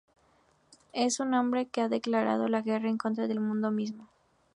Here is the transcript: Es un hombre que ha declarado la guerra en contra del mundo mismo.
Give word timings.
Es 0.93 1.19
un 1.19 1.35
hombre 1.35 1.67
que 1.67 1.79
ha 1.81 1.87
declarado 1.87 2.47
la 2.47 2.63
guerra 2.63 2.89
en 2.89 2.97
contra 2.97 3.27
del 3.27 3.39
mundo 3.39 3.69
mismo. 3.69 4.09